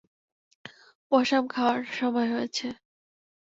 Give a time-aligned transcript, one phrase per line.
[1.11, 2.67] পসাম খাওয়ার সময় হয়েছে!